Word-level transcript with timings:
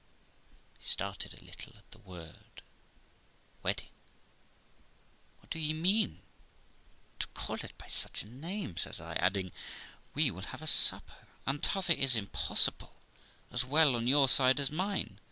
I 0.79 0.83
started 0.83 1.35
a 1.35 1.45
little 1.45 1.77
at 1.77 1.91
the 1.91 1.99
word 1.99 2.63
wedding. 3.61 3.91
'What 5.37 5.51
do 5.51 5.59
ye 5.59 5.73
mean, 5.73 6.23
to 7.19 7.27
call 7.35 7.57
it 7.57 7.77
by 7.77 7.85
such 7.85 8.23
a 8.23 8.27
name?' 8.27 8.77
says 8.77 8.99
I; 8.99 9.13
adding, 9.17 9.51
'We 10.15 10.31
will 10.31 10.41
have 10.41 10.63
a 10.63 10.65
supper, 10.65 11.27
but 11.45 11.61
t'other 11.61 11.93
is 11.93 12.15
impossible, 12.15 12.95
as 13.51 13.63
well 13.63 13.95
on 13.95 14.07
your 14.07 14.27
side 14.27 14.59
as 14.59 14.71
mine.' 14.71 15.19